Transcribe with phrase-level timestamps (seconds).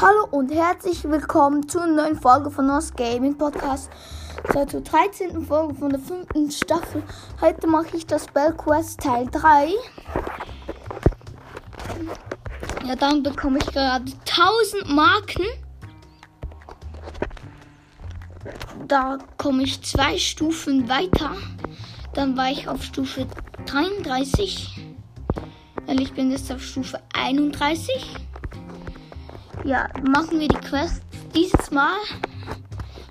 [0.00, 3.90] Hallo und herzlich willkommen zu einer neuen Folge von Nos Gaming Podcast.
[4.52, 5.44] Zur 13.
[5.44, 6.56] Folge von der 5.
[6.56, 7.02] Staffel.
[7.40, 9.72] Heute mache ich das Bell Quest Teil 3.
[12.86, 15.42] Ja, dann bekomme ich gerade 1000 Marken.
[18.86, 21.32] Da komme ich zwei Stufen weiter.
[22.14, 23.26] Dann war ich auf Stufe
[23.66, 24.80] 33.
[25.86, 28.27] Weil ich bin jetzt auf Stufe 31
[29.68, 31.02] ja, machen wir die Quest.
[31.34, 31.98] Dieses Mal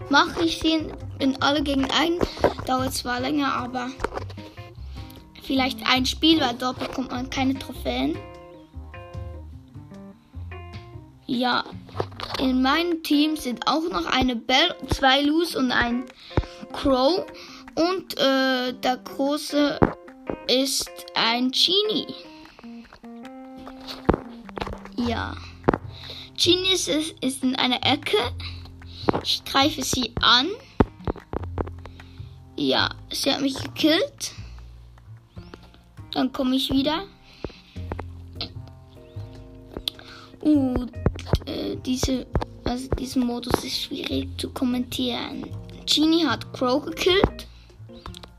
[0.09, 0.87] mache ich sie
[1.19, 2.19] in alle gegen einen.
[2.65, 3.89] Dauert zwar länger, aber
[5.43, 8.17] vielleicht ein Spiel, weil dort bekommt man keine Trophäen.
[11.27, 11.63] Ja,
[12.39, 16.05] in meinem Team sind auch noch eine Bell, zwei Luz und ein
[16.73, 17.23] Crow.
[17.75, 19.79] Und äh, der große
[20.47, 22.15] ist ein Genie.
[24.95, 25.35] Ja.
[26.37, 28.17] Genius ist, ist in einer Ecke.
[29.23, 30.47] Ich greife sie an.
[32.55, 34.33] Ja, sie hat mich gekillt.
[36.13, 37.03] Dann komme ich wieder.
[40.41, 40.85] Uh,
[41.85, 42.27] diese,
[42.63, 45.43] also diesen Modus ist schwierig zu kommentieren.
[45.87, 47.47] Genie hat Crow gekillt.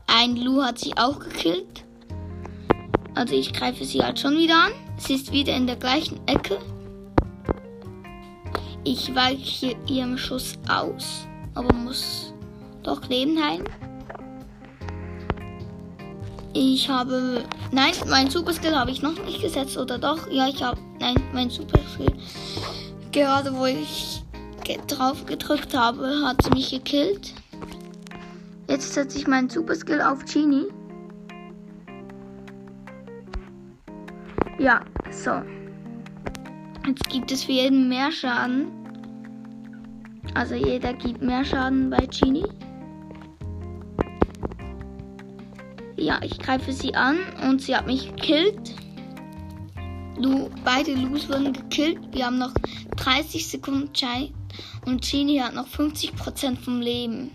[0.07, 1.83] Ein Lu hat sie auch gekillt.
[3.13, 4.71] Also ich greife sie halt schon wieder an.
[4.97, 6.59] Sie ist wieder in der gleichen Ecke.
[8.91, 12.33] Ich weiche ihrem Schuss aus, aber muss
[12.81, 13.69] doch Leben heilen.
[16.55, 17.43] Ich habe.
[17.71, 20.27] Nein, mein Superskill habe ich noch nicht gesetzt, oder doch?
[20.31, 20.81] Ja, ich habe.
[20.99, 22.11] Nein, mein Superskill.
[23.11, 24.23] Gerade wo ich
[24.87, 27.35] drauf gedrückt habe, hat sie mich gekillt.
[28.67, 30.65] Jetzt setze ich meinen Superskill auf Genie.
[34.57, 34.81] Ja,
[35.11, 35.43] so.
[36.87, 38.78] Jetzt gibt es für jeden mehr Schaden.
[40.33, 42.45] Also jeder gibt mehr Schaden bei Genie.
[45.97, 48.75] Ja, ich greife sie an und sie hat mich gekillt.
[50.21, 51.99] Du, beide Lus wurden gekillt.
[52.11, 52.53] Wir haben noch
[52.97, 54.31] 30 Sekunden Zeit
[54.85, 57.31] und Genie hat noch 50% vom Leben.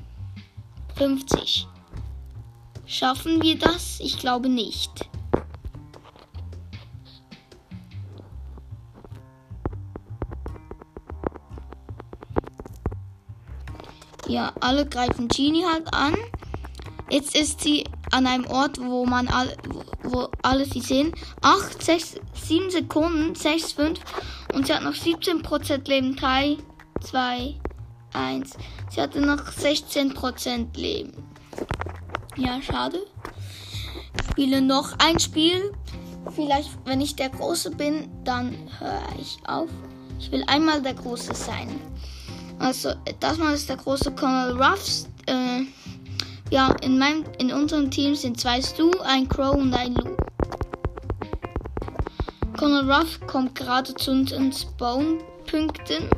[0.97, 1.67] 50.
[2.87, 3.99] Schaffen wir das?
[4.01, 5.09] Ich glaube nicht.
[14.27, 16.15] Ja, alle greifen Genie halt an.
[17.11, 19.55] Jetzt ist sie an einem Ort, wo man all,
[20.03, 21.13] wo alle sie sehen.
[21.43, 24.01] 8, 6, 7 Sekunden, 6, 5.
[24.55, 26.17] Und sie hat noch 17% Leben.
[26.17, 26.57] 3,
[27.03, 27.55] 2,
[28.15, 28.57] 1.
[28.91, 31.13] Sie hatte noch 16% Leben.
[32.37, 33.05] Ja, schade.
[34.31, 35.73] Spiele noch ein Spiel.
[36.35, 39.69] Vielleicht, wenn ich der Große bin, dann höre ich auf.
[40.19, 41.69] Ich will einmal der Große sein.
[42.59, 45.09] Also, das mal ist der große Colonel Ruffs.
[45.27, 45.63] Äh,
[46.51, 50.17] ja, in, meinem, in unserem Team sind zwei Stu, ein Crow und ein Lou.
[52.57, 56.09] Colonel Ruff kommt gerade zu unseren Spawn-Punkten.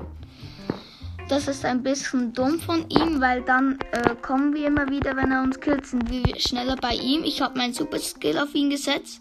[1.29, 5.33] Das ist ein bisschen dumm von ihm, weil dann äh, kommen wir immer wieder, wenn
[5.33, 7.25] er uns killt, sind wir schneller bei ihm.
[7.25, 9.21] Ich habe meinen Super Skill auf ihn gesetzt.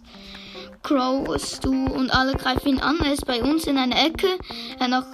[0.83, 2.99] Crow, Stu und alle greifen ihn an.
[3.03, 4.27] Er ist bei uns in einer Ecke.
[4.77, 5.05] Er noch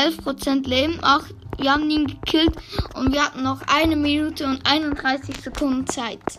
[0.00, 0.98] 11% Leben.
[1.02, 1.24] Ach,
[1.58, 2.56] wir haben ihn gekillt
[2.94, 6.38] und wir hatten noch eine Minute und 31 Sekunden Zeit.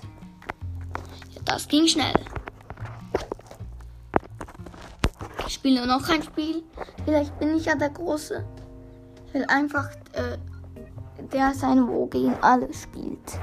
[1.35, 2.15] Ja, das ging schnell.
[5.45, 6.63] Ich spiele noch ein Spiel.
[7.05, 8.43] Vielleicht bin ich ja der Große.
[9.27, 10.37] Ich will einfach äh,
[11.31, 13.39] der sein, wo gegen alle spielt.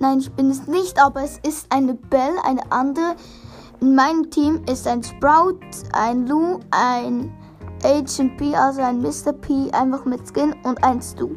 [0.00, 3.14] Nein, ich bin es nicht, aber es ist eine Belle, eine andere.
[3.80, 5.60] In meinem Team ist ein Sprout,
[5.92, 7.32] ein Lou, ein
[7.84, 9.32] Agent P, also ein Mr.
[9.32, 11.36] P, einfach mit Skin und ein Stu.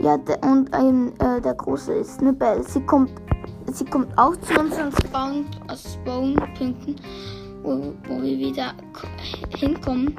[0.00, 2.62] Ja, der, und ein, äh, der große ist eine Belle.
[2.64, 3.12] Sie kommt,
[3.72, 6.96] sie kommt auch zu unseren Spawn, Spawn-Punkten,
[7.62, 8.74] wo, wo wir wieder
[9.56, 10.16] hinkommen.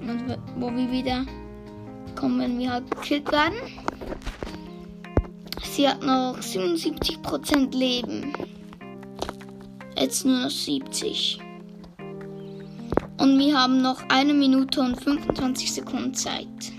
[0.00, 1.24] Und wo wir wieder
[2.14, 3.54] kommen, wenn wir halt gekillt werden.
[5.62, 8.32] Sie hat noch 77% Leben.
[9.96, 11.43] Jetzt nur noch 70.
[13.16, 16.72] Und wir haben noch eine Minute und 25 Sekunden Zeit.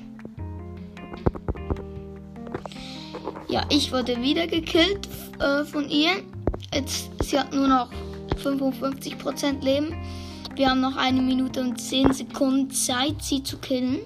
[3.47, 5.07] Ja, ich wurde wieder gekillt
[5.39, 6.11] äh, von ihr.
[6.73, 7.89] Jetzt, sie hat nur noch
[8.43, 9.95] 55% Leben.
[10.55, 13.99] Wir haben noch eine Minute und 10 Sekunden Zeit, sie zu killen.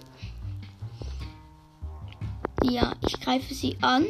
[2.64, 4.06] Ja, ich greife sie an.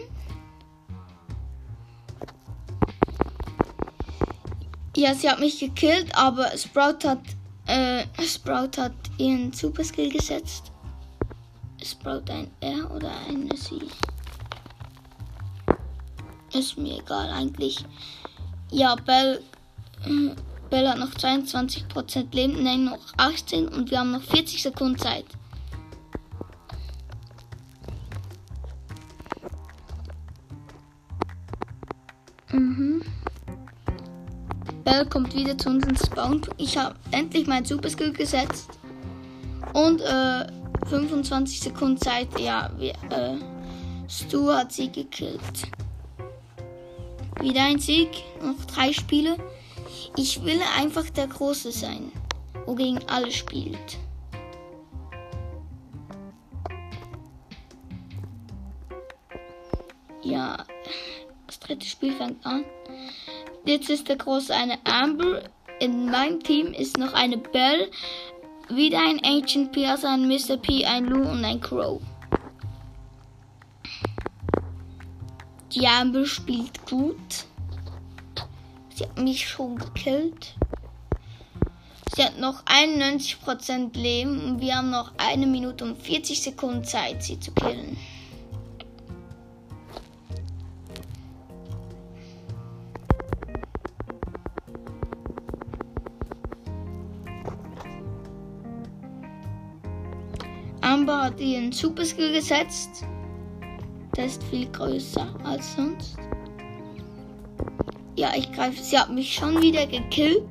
[4.96, 7.20] Ja, sie hat mich gekillt, aber Sprout hat
[7.70, 10.72] Äh, Sprout hat ihren Super Skill gesetzt.
[11.84, 13.88] Sprout ein R oder eine Sie?
[16.52, 17.86] Ist mir egal eigentlich.
[18.72, 19.44] Ja, Bell,
[20.04, 20.32] äh,
[20.72, 25.26] Bell hat noch 22% Leben, nein, noch 18 und wir haben noch 40 Sekunden Zeit.
[34.90, 36.42] Bell kommt wieder zu uns ins Spawn.
[36.58, 38.72] Ich habe endlich mein Super Skill gesetzt.
[39.74, 40.48] Und äh,
[40.88, 42.28] 25 Sekunden Zeit.
[42.40, 43.38] Ja, wir, äh,
[44.10, 45.42] Stu hat sie gekillt.
[47.40, 48.10] Wieder ein Sieg.
[48.42, 49.38] Noch drei Spiele.
[50.18, 52.12] Ich will einfach der Große sein,
[52.66, 54.00] wo gegen alle spielt.
[60.24, 60.66] Ja,
[61.46, 62.66] das dritte Spiel fängt an.
[63.70, 65.44] Jetzt ist der Große eine Amber.
[65.80, 67.92] In meinem Team ist noch eine Belle.
[68.68, 70.58] Wieder ein Agent Piazza, ein Mr.
[70.58, 72.02] P, ein Lou und ein Crow.
[75.72, 77.46] Die Amber spielt gut.
[78.96, 80.56] Sie hat mich schon gekillt.
[82.16, 87.22] Sie hat noch 91% Leben und wir haben noch eine Minute und 40 Sekunden Zeit,
[87.22, 87.98] sie zu killen.
[101.30, 103.06] Hat ihren Super Skill gesetzt.
[104.18, 106.18] Der ist viel größer als sonst.
[108.16, 108.82] Ja, ich greife.
[108.82, 110.44] Sie hat mich schon wieder gekillt.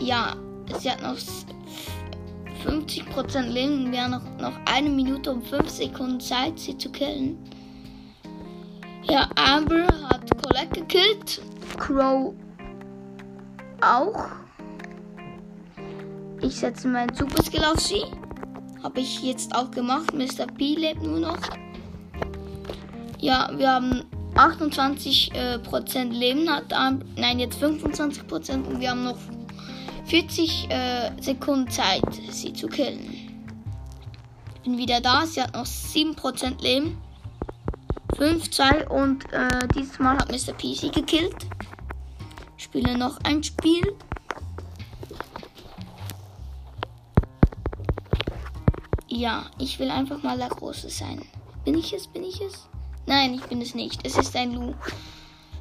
[0.00, 0.34] Ja,
[0.78, 1.16] sie hat noch
[2.64, 3.92] 50% Leben.
[3.92, 7.38] Wir haben noch, noch eine Minute und 5 Sekunden Zeit, sie zu killen.
[9.02, 11.42] Ja, Amber hat Colette gekillt.
[11.76, 12.34] Crow
[13.82, 14.43] auch.
[16.40, 18.04] Ich setze meinen Super Skill auf sie.
[18.82, 20.12] Habe ich jetzt auch gemacht.
[20.12, 20.46] Mr.
[20.46, 21.38] P lebt nur noch.
[23.18, 24.04] Ja, wir haben
[24.34, 26.66] 28% äh, Leben hat.
[27.16, 29.18] nein, jetzt 25% und wir haben noch
[30.06, 33.24] 40 äh, Sekunden Zeit, sie zu killen.
[34.62, 35.26] Bin wieder da.
[35.26, 36.98] Sie hat noch 7% Leben.
[38.16, 40.52] 5, 2 und äh, dieses Mal hat Mr.
[40.52, 41.46] P sie gekillt.
[42.56, 43.96] Spiele noch ein Spiel.
[49.16, 51.22] Ja, ich will einfach mal der Große sein.
[51.64, 52.08] Bin ich es?
[52.08, 52.68] Bin ich es?
[53.06, 54.04] Nein, ich bin es nicht.
[54.04, 54.74] Es ist ein Lu.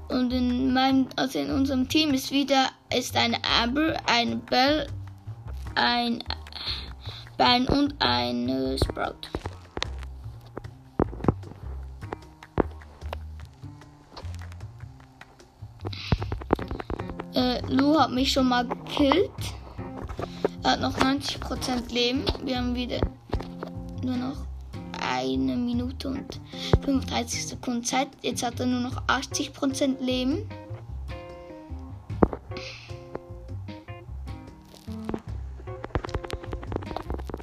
[0.10, 4.88] Und in meinem, also in unserem Team ist wieder ist eine Amber, eine Bell,
[5.76, 6.24] ein
[7.38, 9.30] Ben und ein Sprout.
[17.36, 19.30] Äh, Lu hat mich schon mal gekillt.
[20.64, 22.26] Er hat noch 90% Leben.
[22.44, 23.00] Wir haben wieder
[24.04, 24.38] nur noch
[25.02, 26.40] eine Minute und
[26.84, 28.10] 35 Sekunden Zeit.
[28.22, 30.50] Jetzt hat er nur noch 80% Leben.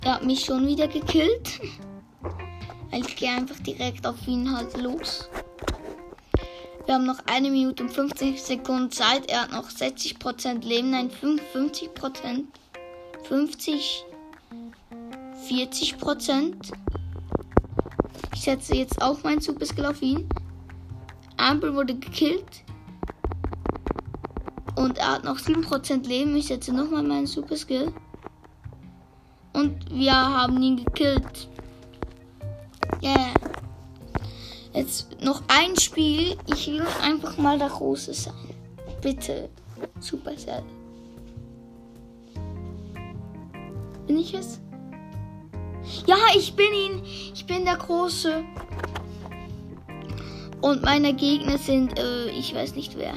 [0.03, 1.61] Er hat mich schon wieder gekillt.
[2.93, 5.29] Ich gehe einfach direkt auf ihn halt los.
[6.87, 9.31] Wir haben noch eine Minute und 50 Sekunden Zeit.
[9.31, 10.91] Er hat noch 60% Leben.
[10.91, 12.47] Nein, 55%.
[13.29, 14.05] 50
[15.51, 16.71] 40 Prozent.
[18.33, 20.29] Ich setze jetzt auch mein Super Skill auf ihn.
[21.37, 22.63] Amber wurde gekillt.
[24.77, 26.37] Und er hat noch 7% Leben.
[26.37, 27.93] Ich setze nochmal meinen Super Skill.
[29.53, 31.49] Und wir haben ihn gekillt.
[33.03, 33.35] Yeah.
[34.73, 36.37] Jetzt noch ein Spiel.
[36.47, 38.55] Ich will einfach mal der Große sein.
[39.03, 39.49] Bitte.
[39.99, 40.63] Supercell.
[44.07, 44.61] Bin ich es?
[46.07, 47.03] Ja, ich bin ihn.
[47.35, 48.45] Ich bin der Große.
[50.61, 53.15] Und meine Gegner sind, äh, ich weiß nicht wer.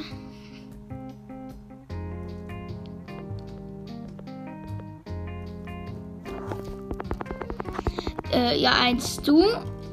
[8.32, 9.44] Äh, ja, ein Stu,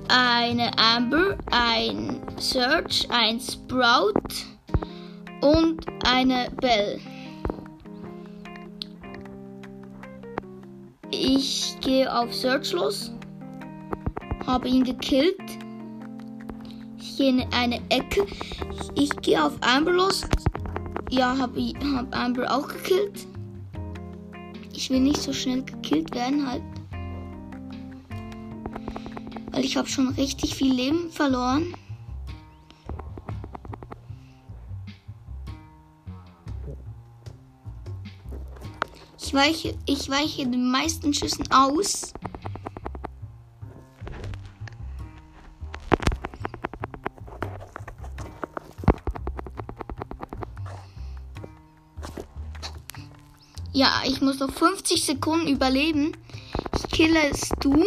[0.09, 4.15] eine Amber, ein Search, ein Sprout
[5.43, 7.01] und eine Bell.
[11.23, 13.13] Ich gehe auf Search los.
[14.47, 15.37] Habe ihn gekillt.
[16.99, 18.27] Ich gehe in eine Ecke.
[18.95, 20.23] Ich gehe auf Amber los.
[21.11, 23.27] Ja, habe hab Amber auch gekillt.
[24.75, 26.63] Ich will nicht so schnell gekillt werden halt.
[29.51, 31.75] Weil ich habe schon richtig viel Leben verloren.
[39.31, 42.13] Ich weiche, ich weiche den meisten Schüssen aus.
[53.73, 56.17] Ja, ich muss noch 50 Sekunden überleben.
[56.75, 57.85] Ich kille Stu.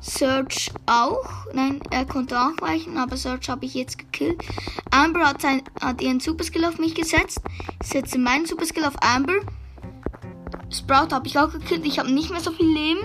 [0.00, 1.28] Search auch.
[1.52, 4.42] Nein, er konnte auch weichen, aber Search habe ich jetzt gekillt.
[4.92, 7.42] Amber hat, sein, hat ihren Superskill auf mich gesetzt.
[7.82, 9.40] Ich setze meinen Superskill auf Amber.
[10.88, 11.84] Sprout habe ich auch gekillt.
[11.84, 13.00] Ich habe nicht mehr so viel Leben.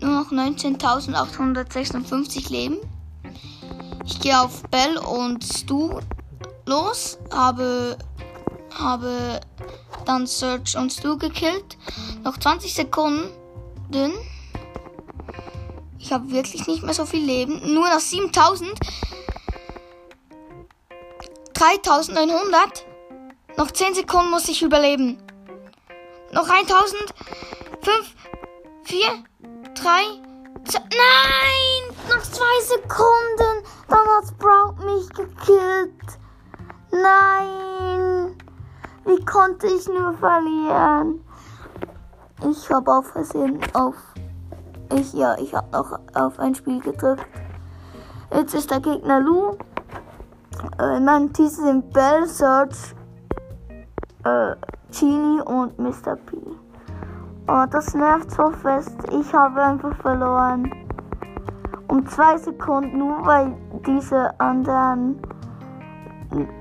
[0.00, 2.78] Nur noch 19.856 Leben.
[4.04, 6.00] Ich gehe auf Bell und Stu
[6.66, 7.18] los.
[7.30, 7.96] Habe,
[8.76, 9.38] habe
[10.06, 11.78] dann Search und Stu gekillt.
[12.24, 13.30] Noch 20 Sekunden.
[16.00, 17.72] Ich habe wirklich nicht mehr so viel Leben.
[17.72, 18.72] Nur noch 7000.
[21.52, 22.86] 3900.
[23.56, 25.18] Noch 10 Sekunden muss ich überleben.
[26.32, 27.14] Noch 1000.
[27.82, 28.14] 5,
[28.84, 29.06] 4,
[29.74, 30.24] 3,
[30.64, 30.78] 2.
[30.80, 31.96] Nein!
[32.08, 33.64] Noch 2 Sekunden.
[33.88, 36.18] Dann hat Sprout mich gekillt.
[36.90, 38.36] Nein!
[39.04, 41.24] Wie konnte ich nur verlieren?
[42.50, 43.96] Ich habe auf Versehen auf.
[44.94, 47.26] Ich, ja, ich habe noch auf ein Spiel gedrückt.
[48.34, 49.56] Jetzt ist der Gegner Lu.
[50.78, 52.94] Äh, mein Teams sind Bell, Search,
[54.24, 54.56] äh,
[54.90, 56.16] Genie und Mr.
[56.16, 56.36] P.
[57.46, 58.96] Oh, das nervt so fest.
[59.12, 60.70] Ich habe einfach verloren.
[61.88, 63.54] Um zwei Sekunden, nur weil
[63.86, 65.20] diese anderen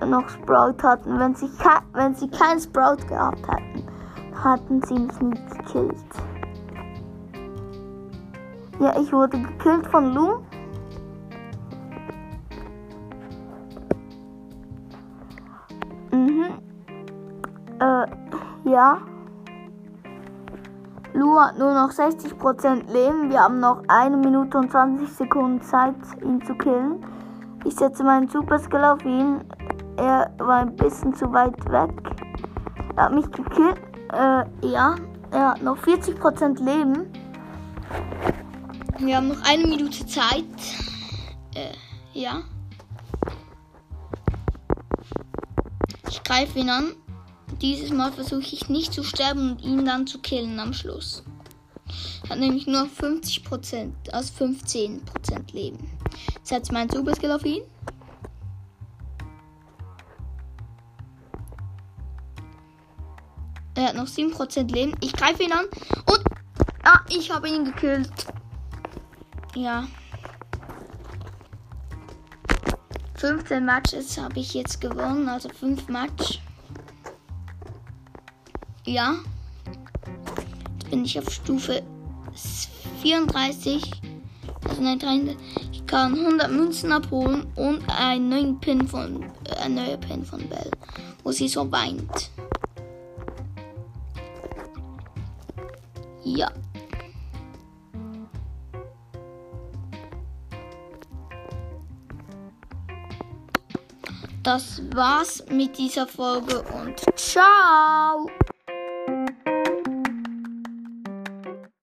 [0.06, 1.18] noch Sprout hatten.
[1.20, 1.50] Wenn sie,
[1.94, 3.88] wenn sie kein Sprout gehabt hätten,
[4.44, 5.96] hatten sie mich nicht gekillt.
[8.80, 10.40] Ja, ich wurde gekillt von Lu.
[18.66, 19.02] Ja.
[21.14, 23.30] Lu hat nur noch 60% Leben.
[23.30, 27.06] Wir haben noch eine Minute und 20 Sekunden Zeit, ihn zu killen.
[27.66, 29.42] Ich setze meinen Super Skill auf ihn.
[29.98, 31.92] Er war ein bisschen zu weit weg.
[32.96, 33.80] Er hat mich gekillt.
[34.12, 34.96] Äh, ja.
[35.32, 37.12] Er hat noch 40% Leben.
[38.98, 40.46] Wir haben noch eine Minute Zeit.
[41.56, 41.74] Äh,
[42.14, 42.42] ja.
[46.08, 47.03] Ich greife ihn an.
[47.64, 51.24] Dieses Mal versuche ich nicht zu sterben und ihn dann zu killen am Schluss.
[52.30, 55.90] Hat nämlich nur 50%, also 15% Leben.
[56.44, 57.64] Setze meinen Superskill auf ihn.
[63.76, 64.94] Er hat noch 7% Leben.
[65.00, 65.66] Ich greife ihn an
[66.06, 66.22] und.
[66.84, 68.12] Ah, ich habe ihn gekillt.
[69.56, 69.88] Ja.
[73.16, 76.43] 15 Matches habe ich jetzt gewonnen, also 5 Match.
[78.86, 79.16] Ja.
[80.74, 81.84] Jetzt bin ich auf Stufe
[83.02, 83.82] 34.
[84.68, 85.38] Also nein, 300.
[85.72, 90.48] Ich kann 100 Münzen abholen und einen neuen Pin von, äh, ein neuer Pin von
[90.48, 90.72] Bell,
[91.24, 92.30] wo sie so weint.
[96.24, 96.52] Ja.
[104.44, 108.28] Das war's mit dieser Folge und ciao!